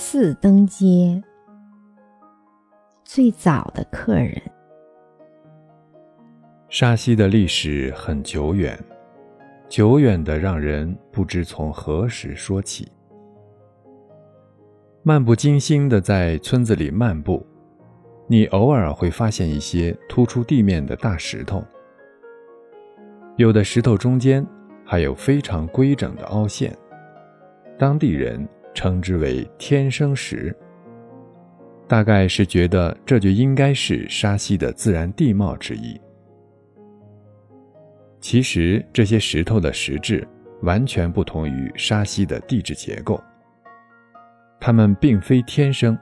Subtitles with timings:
[0.00, 1.20] 四登街，
[3.04, 4.40] 最早的客人。
[6.68, 8.78] 沙溪的历史很久远，
[9.68, 12.88] 久远的让人不知从何时说起。
[15.02, 17.44] 漫不经心的在村子里漫步，
[18.28, 21.60] 你偶尔会发现一些突出地面的大石头，
[23.36, 24.46] 有的石头中间
[24.84, 26.72] 还有非常规整的凹陷，
[27.76, 28.48] 当地人。
[28.78, 30.56] 称之为天生石，
[31.88, 36.00] 大概是觉得这就应该是沙溪的自然地貌之一。
[38.20, 40.24] 其实这些石头的石质
[40.62, 43.20] 完全不同于沙溪的地质结构，
[44.60, 45.98] 它们并非天生，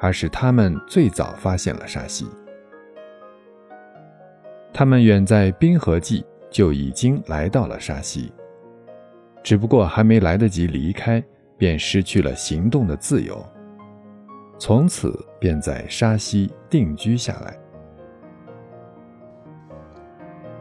[0.00, 2.26] 而是他们最早发现了沙溪。
[4.72, 8.32] 他们远在冰河纪就已经来到了沙溪，
[9.44, 11.22] 只不过还没来得及离开。
[11.56, 13.44] 便失去了行动的自由，
[14.58, 17.56] 从此便在沙溪定居下来。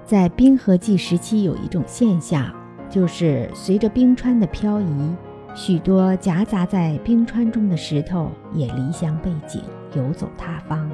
[0.05, 2.53] 在冰河纪时期，有一种现象，
[2.89, 5.15] 就是随着冰川的漂移，
[5.55, 9.61] 许多夹杂在冰川中的石头也离乡背井，
[9.95, 10.89] 游走他方。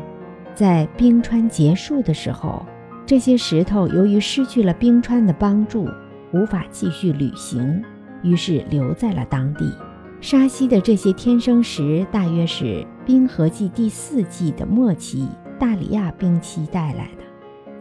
[0.54, 2.66] 在冰川结束的时候，
[3.06, 5.90] 这些石头由于失去了冰川的帮助，
[6.32, 7.84] 无法继续旅行，
[8.22, 9.74] 于是留在了当地。
[10.22, 17.24] 沙溪的这些天生石，大约是冰河纪第四纪的末期大里亚冰期带来的，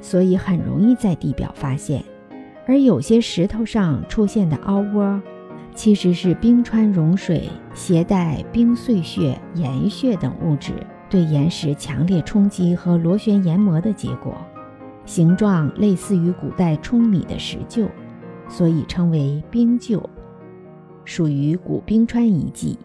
[0.01, 2.03] 所以很容易在地表发现。
[2.65, 5.21] 而有些石头上出现的凹窝，
[5.75, 10.73] 其实是冰川融水携带冰碎屑、岩屑等物质
[11.11, 14.33] 对岩石强烈冲击和螺旋研磨的结果，
[15.05, 17.89] 形状类似于古代舂米的石臼，
[18.49, 20.01] 所以称为冰臼。
[21.09, 22.79] 属于古冰川遗迹，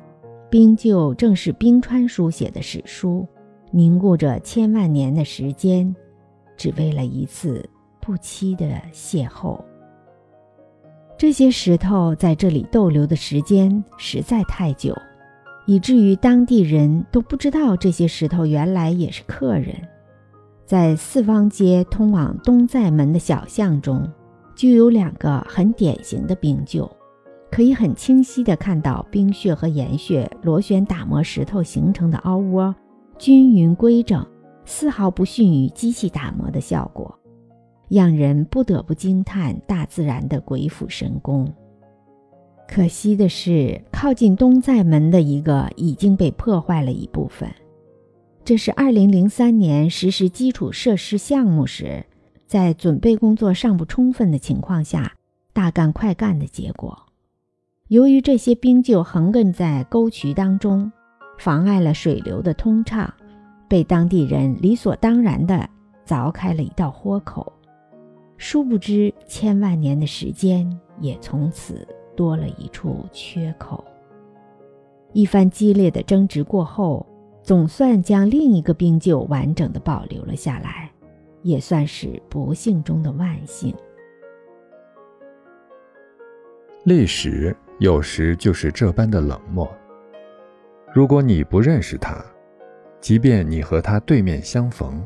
[0.49, 3.27] 冰臼正是冰川书写的史书，
[3.69, 5.93] 凝固着千万年的时间，
[6.55, 9.61] 只为了一次不期的邂逅。
[11.17, 14.97] 这些石头在这里逗留的时间实在太久，
[15.65, 19.75] 以至于当地人都不知道这些石头原来也是客人。
[20.65, 24.09] 在四方街通往东寨门的小巷中，
[24.55, 26.89] 就有两个很典型的冰臼。
[27.53, 32.73] 可以很清晰地看到冰屑和岩穴螺旋打磨石头形成的凹窝，
[33.19, 34.25] 均匀规整，
[34.65, 37.15] 丝毫不逊于机器打磨的效果，
[37.87, 41.47] 让人不得不惊叹大自然的鬼斧神工。
[42.67, 47.47] 可惜的是，靠近东寨门的一个已经被破坏了一部分，
[48.43, 52.03] 这是2003年实施基础设施项目时，
[52.47, 55.13] 在准备工作尚不充分的情况下
[55.53, 56.97] 大干快干的结果。
[57.93, 60.91] 由于这些冰臼横亘在沟渠当中，
[61.37, 63.13] 妨碍了水流的通畅，
[63.67, 65.69] 被当地人理所当然地
[66.03, 67.53] 凿开了一道豁口。
[68.35, 70.67] 殊不知，千万年的时间
[70.99, 73.85] 也从此多了一处缺口。
[75.11, 77.05] 一番激烈的争执过后，
[77.43, 80.89] 总算将另一个冰臼完整的保留了下来，
[81.43, 83.71] 也算是不幸中的万幸。
[86.85, 87.55] 历史。
[87.79, 89.69] 有时就是这般的冷漠。
[90.93, 92.23] 如果你不认识他，
[93.01, 95.03] 即便你和他对面相逢，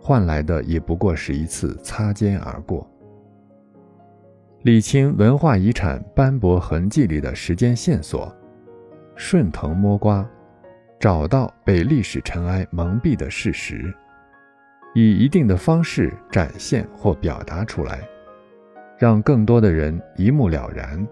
[0.00, 2.88] 换来的也不过是一次擦肩而过。
[4.62, 8.34] 理清文化遗产斑驳痕迹里的时间线索，
[9.14, 10.28] 顺藤摸瓜，
[10.98, 13.92] 找到被历史尘埃蒙蔽的事实，
[14.94, 18.00] 以一定的方式展现或表达出来，
[18.96, 21.06] 让更多的人一目了然。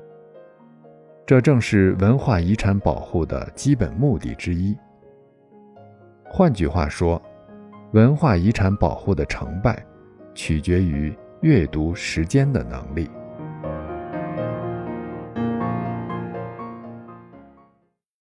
[1.26, 4.78] 这正是文化遗产保护的基本目的之一。
[6.25, 7.20] 换句话说，
[7.91, 9.84] 文化遗产保护的成败，
[10.34, 13.10] 取决于阅读时间的能力。